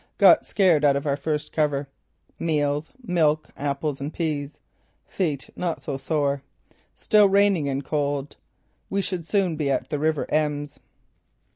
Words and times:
Got 0.17 0.47
scared 0.47 0.83
out 0.83 0.95
of 0.95 1.05
our 1.05 1.15
first 1.15 1.53
cover. 1.53 1.87
Meals: 2.39 2.89
Milk, 3.03 3.49
apples 3.55 4.01
and 4.01 4.11
peas. 4.11 4.59
Feet 5.05 5.51
not 5.55 5.79
so 5.79 5.95
sore. 5.97 6.41
Still 6.95 7.29
raining 7.29 7.69
and 7.69 7.85
cold. 7.85 8.35
We 8.89 9.03
should 9.03 9.27
soon 9.27 9.57
be 9.57 9.69
at 9.69 9.89
the 9.91 9.99
River 9.99 10.25
Ems." 10.33 10.79